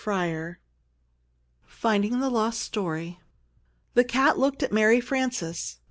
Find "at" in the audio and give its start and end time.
4.63-4.71